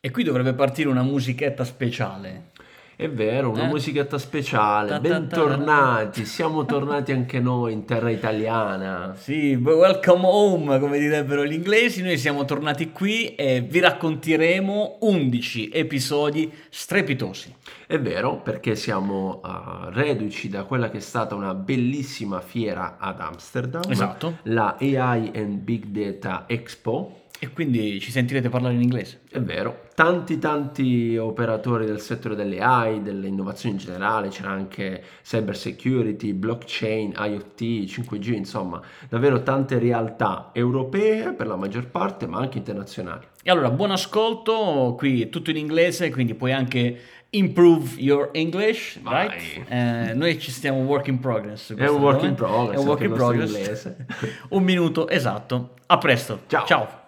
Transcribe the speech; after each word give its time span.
E 0.00 0.12
qui 0.12 0.22
dovrebbe 0.22 0.52
partire 0.54 0.88
una 0.88 1.02
musichetta 1.02 1.64
speciale. 1.64 2.50
È 2.94 3.08
vero, 3.10 3.50
una 3.50 3.64
Eh? 3.64 3.68
musichetta 3.68 4.16
speciale. 4.16 5.00
Bentornati, 5.00 6.24
siamo 6.24 6.64
tornati 6.64 7.10
anche 7.10 7.40
noi 7.40 7.72
in 7.72 7.84
terra 7.84 8.08
italiana. 8.08 9.14
Sì, 9.16 9.54
welcome 9.60 10.20
home, 10.24 10.78
come 10.78 11.00
direbbero 11.00 11.44
gli 11.44 11.52
inglesi. 11.52 12.02
Noi 12.04 12.16
siamo 12.16 12.44
tornati 12.44 12.92
qui 12.92 13.34
e 13.34 13.60
vi 13.60 13.80
racconteremo 13.80 14.98
11 15.00 15.70
episodi 15.70 16.48
strepitosi. 16.70 17.52
È 17.84 17.98
vero, 17.98 18.36
perché 18.40 18.76
siamo 18.76 19.40
uh, 19.42 19.88
reduci 19.90 20.48
da 20.48 20.62
quella 20.62 20.90
che 20.90 20.98
è 20.98 21.00
stata 21.00 21.34
una 21.34 21.54
bellissima 21.54 22.40
fiera 22.40 22.98
ad 23.00 23.18
Amsterdam, 23.20 23.82
Esatto. 23.88 24.38
la 24.44 24.76
AI 24.78 25.32
and 25.34 25.58
Big 25.58 25.86
Data 25.86 26.44
Expo. 26.46 27.22
E 27.40 27.50
quindi 27.52 28.00
ci 28.00 28.10
sentirete 28.10 28.48
parlare 28.48 28.74
in 28.74 28.82
inglese. 28.82 29.20
È 29.30 29.40
vero, 29.40 29.86
tanti 29.94 30.38
tanti 30.38 31.16
operatori 31.16 31.86
del 31.86 32.00
settore 32.00 32.34
delle 32.34 32.60
AI, 32.60 33.00
delle 33.00 33.28
innovazioni 33.28 33.76
in 33.76 33.80
generale, 33.80 34.28
c'era 34.28 34.50
anche 34.50 35.02
cyber 35.22 35.56
security, 35.56 36.32
blockchain, 36.32 37.14
IoT, 37.16 37.60
5G, 37.60 38.32
insomma, 38.34 38.80
davvero 39.08 39.42
tante 39.42 39.78
realtà 39.78 40.50
europee 40.52 41.32
per 41.32 41.46
la 41.46 41.56
maggior 41.56 41.86
parte, 41.86 42.26
ma 42.26 42.38
anche 42.38 42.58
internazionali. 42.58 43.26
E 43.42 43.50
allora, 43.50 43.70
buon 43.70 43.92
ascolto, 43.92 44.94
qui 44.98 45.22
è 45.22 45.28
tutto 45.28 45.50
in 45.50 45.56
inglese, 45.56 46.10
quindi 46.10 46.34
puoi 46.34 46.52
anche 46.52 46.98
improve 47.30 48.00
your 48.00 48.30
English, 48.32 48.98
Vai. 49.00 49.28
right? 49.28 49.70
Eh, 49.70 50.14
noi 50.14 50.38
ci 50.38 50.50
stiamo 50.50 50.80
work 50.80 51.08
in 51.08 51.18
progress. 51.18 51.74
È 51.74 51.88
un 51.88 52.00
work 52.00 52.22
in 52.22 52.34
progress, 52.34 52.76
È 52.76 52.78
un 52.78 52.86
work 52.86 53.02
in 53.02 53.12
progress. 53.12 53.94
un 54.50 54.62
minuto, 54.62 55.08
esatto. 55.08 55.74
A 55.86 55.98
presto. 55.98 56.40
Ciao. 56.46 56.66
Ciao. 56.66 57.06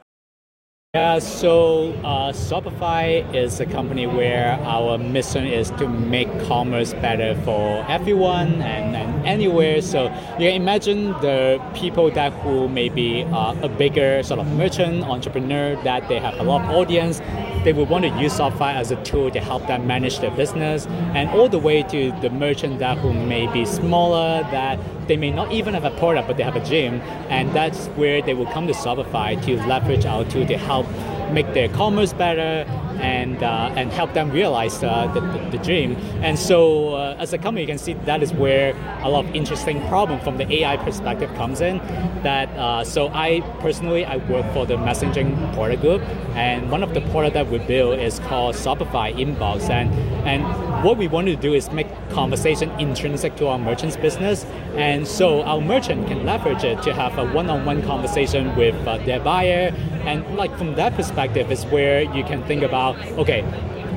Yeah, 0.92 1.20
so 1.20 1.92
uh, 2.02 2.32
Shopify 2.32 3.22
is 3.32 3.60
a 3.60 3.64
company 3.64 4.08
where 4.08 4.58
our 4.64 4.98
mission 4.98 5.46
is 5.46 5.70
to 5.78 5.86
make 5.88 6.26
commerce 6.48 6.94
better 6.94 7.40
for 7.42 7.86
everyone 7.88 8.60
and, 8.60 8.96
and 8.96 9.24
anywhere. 9.24 9.82
So 9.82 10.06
you 10.32 10.50
can 10.50 10.60
imagine 10.60 11.12
the 11.20 11.62
people 11.74 12.10
that 12.10 12.32
who 12.42 12.68
may 12.68 12.88
be 12.88 13.22
uh, 13.22 13.54
a 13.62 13.68
bigger 13.68 14.24
sort 14.24 14.40
of 14.40 14.48
merchant, 14.56 15.04
entrepreneur, 15.04 15.80
that 15.84 16.08
they 16.08 16.18
have 16.18 16.34
a 16.40 16.42
lot 16.42 16.62
of 16.62 16.70
audience, 16.70 17.20
they 17.62 17.72
would 17.72 17.88
want 17.88 18.02
to 18.06 18.10
use 18.20 18.32
Shopify 18.36 18.74
as 18.74 18.90
a 18.90 19.00
tool 19.04 19.30
to 19.30 19.38
help 19.38 19.68
them 19.68 19.86
manage 19.86 20.18
their 20.18 20.32
business, 20.32 20.88
and 21.14 21.30
all 21.30 21.48
the 21.48 21.60
way 21.60 21.84
to 21.84 22.10
the 22.20 22.30
merchant 22.30 22.80
that 22.80 22.98
who 22.98 23.12
may 23.12 23.46
be 23.52 23.64
smaller, 23.64 24.42
that 24.50 24.80
they 25.10 25.16
may 25.16 25.32
not 25.32 25.50
even 25.50 25.74
have 25.74 25.84
a 25.84 25.90
product, 25.98 26.28
but 26.28 26.36
they 26.36 26.44
have 26.44 26.54
a 26.54 26.64
gym, 26.64 27.00
and 27.30 27.52
that's 27.52 27.88
where 27.98 28.22
they 28.22 28.32
will 28.32 28.46
come 28.46 28.68
to 28.68 28.72
Shopify 28.72 29.34
to 29.44 29.56
leverage 29.66 30.06
our 30.06 30.24
tool 30.26 30.46
to 30.46 30.56
help 30.56 30.86
make 31.30 31.52
their 31.54 31.68
commerce 31.68 32.12
better 32.12 32.66
and 33.00 33.42
uh, 33.42 33.72
and 33.76 33.90
help 33.92 34.12
them 34.12 34.30
realize 34.30 34.82
uh, 34.82 35.10
the, 35.14 35.20
the, 35.20 35.56
the 35.56 35.58
dream. 35.58 35.96
And 36.22 36.38
so, 36.38 36.94
uh, 36.94 37.16
as 37.18 37.32
a 37.32 37.38
company, 37.38 37.62
you 37.62 37.66
can 37.66 37.78
see 37.78 37.94
that 37.94 38.22
is 38.22 38.32
where 38.32 38.74
a 39.02 39.08
lot 39.08 39.24
of 39.24 39.34
interesting 39.34 39.80
problem 39.88 40.20
from 40.20 40.36
the 40.36 40.52
AI 40.52 40.76
perspective 40.76 41.32
comes 41.34 41.60
in. 41.60 41.78
That 42.22 42.48
uh, 42.50 42.84
so 42.84 43.08
I 43.08 43.40
personally 43.60 44.04
I 44.04 44.16
work 44.16 44.50
for 44.52 44.66
the 44.66 44.76
messaging 44.76 45.52
product 45.54 45.82
group, 45.82 46.02
and 46.34 46.70
one 46.70 46.82
of 46.82 46.94
the 46.94 47.00
product 47.12 47.34
that 47.34 47.50
we 47.50 47.58
build 47.58 47.98
is 47.98 48.18
called 48.20 48.54
Shopify 48.54 49.14
Inbox, 49.14 49.70
and 49.70 49.90
and 50.26 50.84
what 50.84 50.96
we 50.96 51.08
wanted 51.08 51.36
to 51.36 51.42
do 51.42 51.54
is 51.54 51.70
make 51.70 51.88
conversation 52.10 52.70
intrinsic 52.78 53.36
to 53.36 53.46
our 53.46 53.58
merchants 53.58 53.96
business, 53.96 54.44
and 54.76 55.06
so 55.06 55.42
our 55.42 55.60
merchant 55.60 56.06
can 56.06 56.26
leverage 56.26 56.64
it 56.64 56.82
to 56.82 56.92
have 56.92 57.16
a 57.18 57.32
one-on-one 57.32 57.82
conversation 57.82 58.54
with 58.56 58.74
uh, 58.86 58.98
their 58.98 59.20
buyer, 59.20 59.74
and 60.06 60.36
like 60.36 60.56
from 60.56 60.74
that 60.74 60.94
perspective 60.94 61.50
is 61.50 61.64
where 61.66 62.02
you 62.02 62.24
can 62.24 62.42
think 62.44 62.62
about 62.62 62.96
okay 63.18 63.42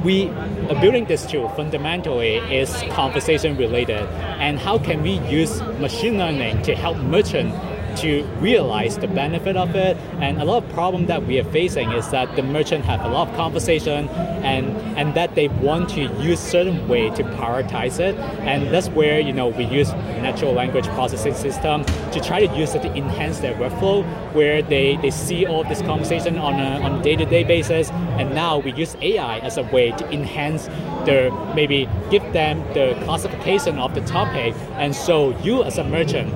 we 0.04 0.30
uh, 0.30 0.82
building 0.82 1.06
this 1.06 1.26
tool 1.26 1.50
fundamentally 1.50 2.38
is 2.54 2.84
conversation 2.90 3.56
related 3.58 4.06
and 4.40 4.60
how 4.60 4.78
can 4.78 5.02
we 5.02 5.20
use 5.30 5.62
machine 5.80 6.18
learning 6.18 6.62
to 6.62 6.76
help 6.76 6.98
merchant 6.98 7.54
to 7.98 8.24
realize 8.40 8.98
the 8.98 9.08
benefit 9.08 9.56
of 9.56 9.76
it. 9.76 9.98
And 10.20 10.42
a 10.42 10.46
lot 10.46 10.64
of 10.64 10.70
problem 10.72 11.06
that 11.08 11.26
we 11.26 11.40
are 11.40 11.52
facing 11.52 11.92
is 11.92 12.10
that 12.12 12.36
the 12.36 12.44
merchant 12.44 12.86
have 12.86 13.02
a 13.02 13.10
lot 13.10 13.30
of 13.30 13.36
conversation 13.36 14.10
and 14.44 14.66
and 14.98 15.14
that 15.16 15.36
they 15.36 15.48
want 15.48 15.90
to 15.90 16.02
use 16.22 16.40
certain 16.40 16.88
way 16.88 17.10
to 17.12 17.24
prioritize 17.24 18.00
it. 18.00 18.16
And 18.42 18.74
that's 18.74 18.90
where 18.90 19.20
you 19.20 19.34
know 19.34 19.48
we 19.48 19.66
use 19.66 19.92
natural 20.22 20.54
language 20.54 20.88
processing 20.90 21.34
system 21.34 21.84
to 22.12 22.20
try 22.22 22.46
to 22.46 22.58
use 22.58 22.76
it 22.76 22.82
to 22.84 22.94
enhance 22.96 23.40
their 23.40 23.56
workflow 23.56 24.04
where 24.34 24.62
they, 24.62 24.98
they 24.98 25.12
see 25.12 25.46
all 25.46 25.64
this 25.64 25.82
conversation 25.82 26.38
on 26.38 26.60
a, 26.60 26.80
on 26.82 27.02
day-to-day 27.02 27.44
basis. 27.44 27.90
And 27.92 28.34
now 28.34 28.60
we 28.60 28.74
use 28.74 28.96
AI 29.02 29.40
as 29.40 29.58
a 29.58 29.64
way 29.64 29.92
to 29.92 30.12
enhance 30.12 30.66
the 31.06 31.32
maybe 31.56 31.90
give 32.10 32.24
them 32.34 32.60
the 32.74 33.00
classification 33.04 33.78
of 33.78 33.94
the 33.94 34.02
topic. 34.02 34.54
And 34.74 34.96
so 34.96 35.38
you 35.40 35.64
as 35.64 35.78
a 35.78 35.84
merchant 35.84 36.34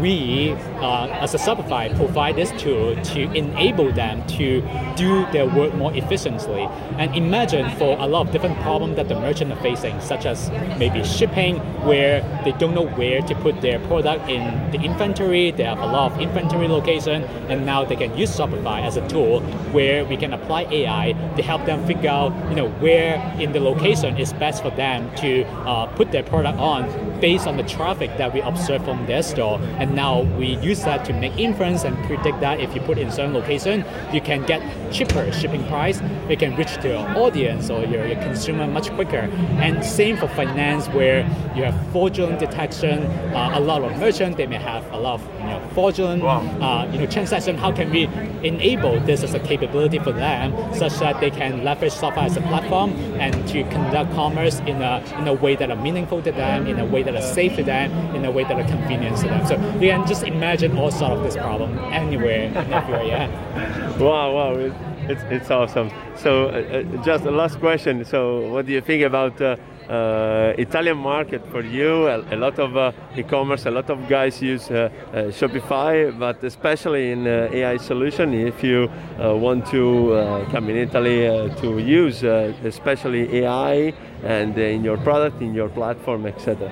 we, 0.00 0.52
uh, 0.80 1.06
as 1.20 1.34
a 1.34 1.38
Shopify, 1.38 1.94
provide 1.96 2.36
this 2.36 2.50
tool 2.52 2.96
to 2.96 3.22
enable 3.32 3.92
them 3.92 4.26
to 4.28 4.60
do 4.96 5.26
their 5.32 5.46
work 5.46 5.74
more 5.74 5.94
efficiently. 5.94 6.68
And 6.98 7.14
imagine 7.14 7.70
for 7.76 7.96
a 7.98 8.06
lot 8.06 8.26
of 8.26 8.32
different 8.32 8.58
problems 8.60 8.96
that 8.96 9.08
the 9.08 9.14
merchant 9.14 9.52
are 9.52 9.62
facing, 9.62 10.00
such 10.00 10.26
as 10.26 10.50
maybe 10.78 11.02
shipping, 11.04 11.56
where 11.84 12.20
they 12.44 12.52
don't 12.52 12.74
know 12.74 12.86
where 12.86 13.22
to 13.22 13.34
put 13.36 13.60
their 13.60 13.78
product 13.86 14.28
in 14.28 14.70
the 14.70 14.80
inventory. 14.80 15.50
They 15.50 15.64
have 15.64 15.78
a 15.78 15.86
lot 15.86 16.12
of 16.12 16.20
inventory 16.20 16.68
location, 16.68 17.24
and 17.48 17.64
now 17.64 17.84
they 17.84 17.96
can 17.96 18.16
use 18.16 18.36
Shopify 18.36 18.82
as 18.82 18.96
a 18.96 19.06
tool 19.08 19.40
where 19.72 20.04
we 20.04 20.16
can 20.16 20.32
apply 20.32 20.62
AI 20.70 21.12
to 21.36 21.42
help 21.42 21.64
them 21.66 21.86
figure 21.86 22.10
out, 22.10 22.32
you 22.48 22.56
know, 22.56 22.68
where 22.80 23.16
in 23.38 23.52
the 23.52 23.60
location 23.60 24.16
is 24.16 24.32
best 24.34 24.62
for 24.62 24.70
them 24.70 25.14
to 25.16 25.44
uh, 25.44 25.86
put 25.96 26.12
their 26.12 26.22
product 26.22 26.58
on 26.58 26.86
based 27.20 27.46
on 27.46 27.56
the 27.56 27.62
traffic 27.62 28.10
that 28.18 28.32
we 28.32 28.40
observe 28.42 28.84
from 28.84 29.06
their 29.06 29.22
store. 29.22 29.58
And 29.78 29.85
now 29.94 30.22
we 30.38 30.56
use 30.58 30.82
that 30.84 31.04
to 31.06 31.12
make 31.12 31.36
inference 31.38 31.84
and 31.84 31.96
predict 32.04 32.40
that 32.40 32.60
if 32.60 32.74
you 32.74 32.80
put 32.80 32.98
in 32.98 33.10
certain 33.10 33.34
location, 33.34 33.84
you 34.12 34.20
can 34.20 34.44
get 34.44 34.62
cheaper 34.92 35.30
shipping 35.32 35.64
price. 35.66 36.00
You 36.28 36.36
can 36.36 36.56
reach 36.56 36.74
to 36.82 36.88
your 36.88 37.08
audience 37.16 37.70
or 37.70 37.84
your, 37.84 38.06
your 38.06 38.20
consumer 38.22 38.66
much 38.66 38.90
quicker. 38.90 39.28
And 39.58 39.84
same 39.84 40.16
for 40.16 40.28
finance, 40.28 40.86
where 40.88 41.20
you 41.54 41.64
have 41.64 41.92
fraudulent 41.92 42.38
detection. 42.38 43.04
Uh, 43.34 43.52
a 43.54 43.60
lot 43.60 43.82
of 43.82 43.96
merchants 43.98 44.36
they 44.36 44.46
may 44.46 44.56
have 44.56 44.84
a 44.92 44.98
lot 44.98 45.20
of 45.20 45.40
you 45.40 45.46
know 45.46 45.62
fraudulent 45.74 46.22
uh, 46.22 46.88
you 46.92 46.98
know 46.98 47.06
transaction. 47.06 47.56
How 47.56 47.72
can 47.72 47.90
we 47.90 48.04
enable 48.42 49.00
this 49.00 49.22
as 49.22 49.34
a 49.34 49.40
capability 49.40 49.98
for 49.98 50.12
them, 50.12 50.52
such 50.74 50.94
that 50.98 51.20
they 51.20 51.30
can 51.30 51.64
leverage 51.64 51.92
Shopify 51.92 52.24
as 52.26 52.36
a 52.36 52.40
platform 52.42 52.92
and 53.20 53.46
to 53.48 53.62
conduct 53.64 54.12
commerce 54.14 54.60
in 54.60 54.82
a 54.82 55.02
in 55.18 55.28
a 55.28 55.34
way 55.34 55.56
that 55.56 55.70
are 55.70 55.76
meaningful 55.76 56.22
to 56.22 56.32
them, 56.32 56.66
in 56.66 56.78
a 56.78 56.84
way 56.84 57.02
that 57.02 57.14
are 57.14 57.22
safe 57.22 57.56
to 57.56 57.62
them, 57.64 57.90
in 58.14 58.24
a 58.24 58.30
way 58.30 58.44
that 58.44 58.58
are 58.58 58.68
convenient 58.68 59.16
to 59.18 59.28
them. 59.28 59.46
So 59.46 59.56
you 59.82 59.90
can 59.90 60.06
just 60.06 60.22
imagine 60.24 60.76
all 60.78 60.90
sort 60.90 61.12
of 61.12 61.22
this 61.22 61.36
problem 61.36 61.78
anywhere 61.92 62.50
and 62.54 62.72
everywhere. 62.72 63.04
Yeah. 63.04 63.98
Wow, 63.98 64.34
wow, 64.34 64.54
it- 64.54 64.72
it's, 65.08 65.22
it's 65.30 65.50
awesome. 65.52 65.90
So, 66.16 66.46
uh, 66.48 66.48
uh, 66.50 67.04
just 67.04 67.24
a 67.24 67.30
last 67.30 67.60
question. 67.60 68.04
So, 68.04 68.50
what 68.50 68.66
do 68.66 68.72
you 68.72 68.80
think 68.80 69.04
about 69.04 69.40
uh, 69.40 69.54
uh, 69.88 70.52
Italian 70.58 70.96
market 70.98 71.46
for 71.52 71.60
you? 71.62 72.08
A, 72.08 72.34
a 72.34 72.36
lot 72.36 72.58
of 72.58 72.76
uh, 72.76 72.90
e-commerce, 73.16 73.66
a 73.66 73.70
lot 73.70 73.88
of 73.88 74.08
guys 74.08 74.42
use 74.42 74.68
uh, 74.68 74.90
Shopify, 75.30 76.10
but 76.18 76.42
especially 76.42 77.12
in 77.12 77.24
AI 77.26 77.76
solution, 77.76 78.34
if 78.34 78.64
you 78.64 78.90
want 79.18 79.64
to 79.66 80.44
come 80.50 80.70
in 80.70 80.76
Italy 80.76 81.20
to 81.60 81.78
use 81.78 82.24
especially 82.24 83.44
AI 83.44 83.92
and 84.24 84.58
in 84.58 84.82
your 84.82 84.96
product, 84.96 85.40
in 85.40 85.54
your 85.54 85.68
platform, 85.68 86.26
etc. 86.26 86.68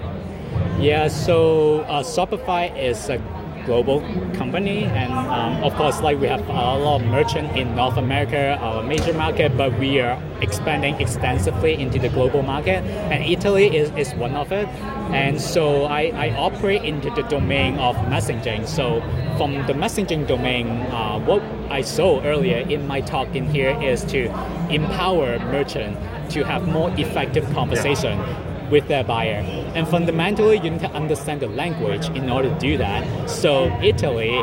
Yeah, 0.79 1.09
so 1.09 1.81
uh, 1.83 2.03
Shopify 2.03 2.77
is 2.77 3.09
a 3.09 3.19
global 3.65 4.01
company, 4.35 4.85
and 4.85 5.13
um, 5.13 5.65
of 5.65 5.73
course, 5.75 6.01
like 6.03 6.21
we 6.21 6.27
have 6.27 6.47
a 6.49 6.53
lot 6.53 7.01
of 7.01 7.07
merchant 7.07 7.57
in 7.57 7.75
North 7.75 7.97
America, 7.97 8.59
our 8.61 8.83
major 8.83 9.15
market, 9.15 9.57
but 9.57 9.79
we 9.79 10.01
are 10.01 10.21
expanding 10.43 11.01
extensively 11.01 11.75
into 11.75 11.99
the 11.99 12.11
global 12.11 12.43
market, 12.43 12.85
and 13.11 13.25
Italy 13.25 13.75
is, 13.75 13.91
is 13.97 14.15
one 14.17 14.35
of 14.35 14.53
it. 14.53 14.69
And 15.15 15.41
so 15.41 15.85
I, 15.85 16.13
I 16.15 16.37
operate 16.37 16.83
into 16.83 17.09
the 17.11 17.23
domain 17.23 17.79
of 17.79 17.97
messaging. 17.97 18.67
So 18.67 19.01
from 19.39 19.67
the 19.67 19.73
messaging 19.73 20.27
domain, 20.27 20.69
uh, 20.69 21.21
what 21.21 21.43
I 21.71 21.81
saw 21.83 22.21
earlier 22.23 22.59
in 22.69 22.87
my 22.87 23.01
talk 23.01 23.35
in 23.35 23.49
here 23.49 23.81
is 23.81 24.05
to 24.07 24.27
empower 24.69 25.39
merchant 25.39 25.97
to 26.33 26.43
have 26.45 26.67
more 26.69 26.91
effective 26.99 27.45
conversation 27.55 28.19
with 28.71 28.89
their 28.89 29.05
buyer. 29.05 29.43
And 29.75 29.87
fundamentally, 29.87 30.59
you 30.59 30.71
need 30.71 30.81
to 30.81 30.91
understand 30.91 31.41
the 31.41 31.49
language 31.49 32.09
in 32.11 32.31
order 32.31 32.49
to 32.49 32.59
do 32.59 32.77
that. 32.79 33.31
So 33.31 33.67
Italy 33.83 34.43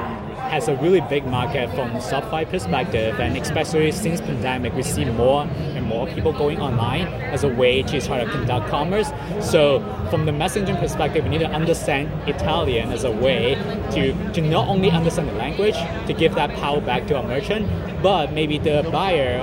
has 0.52 0.68
a 0.68 0.76
really 0.78 1.00
big 1.02 1.26
market 1.26 1.70
from 1.76 1.92
Shopify 1.92 2.50
perspective, 2.50 3.18
and 3.22 3.38
especially 3.38 3.90
since 3.94 4.20
pandemic, 4.20 4.74
we 4.74 4.84
see 4.84 5.06
more 5.06 5.44
and 5.44 5.86
more 5.86 6.06
people 6.08 6.34
going 6.34 6.60
online 6.60 7.08
as 7.32 7.46
a 7.46 7.48
way 7.48 7.82
to 7.84 8.02
try 8.02 8.22
to 8.22 8.30
conduct 8.30 8.68
commerce. 8.70 9.12
So 9.40 9.80
from 10.10 10.26
the 10.26 10.34
messaging 10.34 10.78
perspective, 10.78 11.24
we 11.24 11.30
need 11.30 11.40
to 11.40 11.50
understand 11.50 12.10
Italian 12.28 12.92
as 12.92 13.06
a 13.06 13.12
way 13.12 13.56
to, 13.92 14.34
to 14.34 14.42
not 14.42 14.68
only 14.68 14.92
understand 14.92 15.30
the 15.30 15.34
language, 15.34 15.76
to 16.08 16.14
give 16.14 16.36
that 16.36 16.54
power 16.58 16.82
back 16.82 17.08
to 17.08 17.16
our 17.16 17.24
merchant, 17.24 17.70
but 18.04 18.34
maybe 18.34 18.58
the 18.58 18.86
buyer 18.92 19.40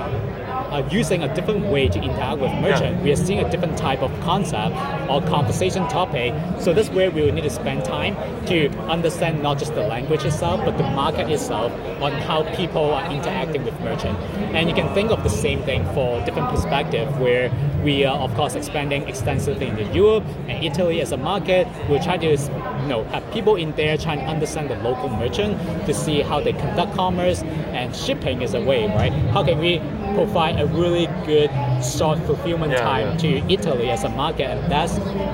uh, 0.71 0.87
using 0.91 1.23
a 1.23 1.33
different 1.33 1.65
way 1.65 1.87
to 1.87 1.99
interact 2.01 2.41
with 2.41 2.51
merchant. 2.53 2.97
Yeah. 2.97 3.03
We 3.03 3.11
are 3.11 3.15
seeing 3.15 3.39
a 3.39 3.49
different 3.49 3.77
type 3.77 4.01
of 4.01 4.11
concept 4.21 4.75
or 5.09 5.21
conversation 5.21 5.87
topic. 5.87 6.33
So 6.59 6.73
that's 6.73 6.89
where 6.89 7.11
we 7.11 7.21
will 7.21 7.31
need 7.31 7.43
to 7.43 7.49
spend 7.49 7.85
time 7.85 8.15
to 8.47 8.69
understand 8.87 9.41
not 9.41 9.59
just 9.59 9.75
the 9.75 9.81
language 9.81 10.23
itself, 10.23 10.61
but 10.65 10.77
the 10.77 10.83
market 10.83 11.29
itself 11.29 11.71
on 12.01 12.11
how 12.11 12.43
people 12.55 12.91
are 12.91 13.11
interacting 13.11 13.63
with 13.63 13.79
merchant. 13.81 14.17
And 14.53 14.69
you 14.69 14.75
can 14.75 14.93
think 14.93 15.11
of 15.11 15.23
the 15.23 15.29
same 15.29 15.63
thing 15.63 15.85
for 15.93 16.23
different 16.25 16.49
perspective 16.49 17.19
where 17.19 17.51
we 17.83 18.05
are 18.05 18.17
of 18.17 18.33
course 18.35 18.55
expanding 18.55 19.07
extensively 19.07 19.67
into 19.67 19.83
Europe 19.93 20.25
and 20.47 20.63
Italy 20.63 21.01
as 21.01 21.11
a 21.11 21.17
market. 21.17 21.67
We'll 21.87 22.03
try 22.03 22.17
to 22.17 22.31
you 22.31 22.87
know 22.87 23.03
have 23.05 23.29
people 23.31 23.55
in 23.55 23.71
there 23.75 23.97
trying 23.97 24.19
to 24.19 24.25
understand 24.25 24.69
the 24.69 24.75
local 24.77 25.09
merchant 25.09 25.57
to 25.85 25.93
see 25.93 26.21
how 26.21 26.39
they 26.41 26.53
conduct 26.53 26.93
commerce 26.95 27.41
and 27.73 27.95
shipping 27.95 28.41
is 28.41 28.53
a 28.53 28.61
way, 28.61 28.87
right? 28.87 29.11
How 29.31 29.43
can 29.43 29.59
we 29.59 29.79
provide 30.15 30.59
a 30.59 30.65
really 30.67 31.07
good 31.25 31.49
short 31.83 32.19
fulfillment 32.19 32.71
Yeah, 32.71 32.81
time 32.81 33.07
yeah. 33.07 33.17
to 33.17 33.53
Italy 33.53 33.89
as 33.89 34.03
a 34.03 34.09
market, 34.09 34.45
and 34.45 34.71
that 34.71 34.89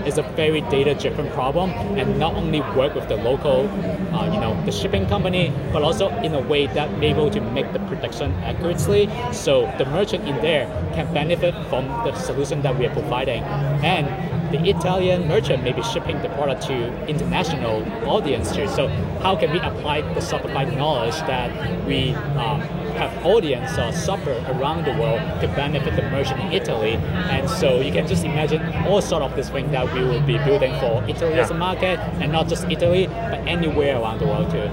is 0.07 0.17
a 0.17 0.23
very 0.35 0.61
data-driven 0.61 1.29
problem. 1.31 1.71
And 1.97 2.19
not 2.19 2.35
only 2.35 2.61
work 2.75 2.95
with 2.95 3.07
the 3.07 3.17
local, 3.17 3.67
uh, 4.13 4.33
you 4.33 4.39
know, 4.39 4.59
the 4.65 4.71
shipping 4.71 5.07
company, 5.07 5.51
but 5.71 5.81
also 5.81 6.09
in 6.21 6.33
a 6.33 6.41
way 6.41 6.67
that 6.67 6.89
able 7.03 7.29
to 7.29 7.41
make 7.41 7.71
the 7.73 7.79
prediction 7.79 8.31
accurately, 8.43 9.09
so 9.31 9.71
the 9.77 9.85
merchant 9.85 10.27
in 10.27 10.35
there 10.41 10.65
can 10.93 11.11
benefit 11.13 11.53
from 11.69 11.87
the 12.05 12.13
solution 12.15 12.61
that 12.61 12.77
we 12.77 12.85
are 12.85 12.93
providing, 12.93 13.43
and 13.83 14.07
the 14.51 14.69
Italian 14.69 15.27
merchant 15.27 15.63
may 15.63 15.73
be 15.73 15.81
shipping 15.83 16.21
the 16.21 16.29
product 16.29 16.61
to 16.67 17.07
international 17.07 17.83
audience 18.07 18.53
too. 18.55 18.67
So 18.67 18.87
how 19.21 19.35
can 19.35 19.51
we 19.51 19.59
apply 19.59 20.01
the 20.13 20.21
Shopify 20.21 20.65
knowledge 20.77 21.15
that 21.21 21.49
we 21.85 22.13
um, 22.37 22.61
have 22.95 23.25
audience 23.25 23.77
or 23.77 23.91
shopper 23.91 24.37
around 24.53 24.85
the 24.85 24.93
world 24.93 25.19
to 25.41 25.47
benefit 25.49 25.95
the 25.95 26.03
merchant 26.03 26.34
in 26.39 26.51
Italy? 26.51 26.93
And 27.29 27.49
so 27.49 27.79
you 27.79 27.91
can 27.91 28.07
just 28.07 28.23
imagine 28.23 28.61
all 28.85 29.01
sort 29.01 29.23
of 29.23 29.35
this 29.35 29.49
thing 29.49 29.71
that 29.71 29.91
we 29.93 30.01
will 30.01 30.21
be 30.21 30.37
building 30.39 30.73
for 30.79 31.03
Italy 31.07 31.33
as 31.33 31.51
a 31.51 31.53
market, 31.53 31.99
and 32.21 32.31
not 32.31 32.47
just 32.47 32.65
Italy, 32.69 33.07
but 33.07 33.39
anywhere 33.47 33.99
around 33.99 34.19
the 34.19 34.27
world 34.27 34.49
too. 34.51 34.69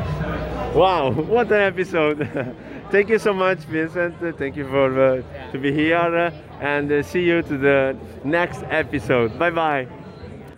Wow, 0.78 1.10
what 1.34 1.50
an 1.52 1.60
episode! 1.60 2.28
Thank 2.90 3.08
you 3.08 3.18
so 3.18 3.32
much, 3.32 3.58
Vincent. 3.60 4.16
Thank 4.36 4.54
you 4.56 4.68
for 4.68 4.88
uh, 5.00 5.22
to 5.52 5.58
be 5.58 5.72
here, 5.72 5.96
uh, 5.96 6.30
and 6.60 6.92
uh, 6.92 7.02
see 7.02 7.22
you 7.22 7.40
to 7.42 7.56
the 7.56 7.96
next 8.22 8.62
episode. 8.68 9.38
Bye 9.38 9.50
bye. 9.50 10.01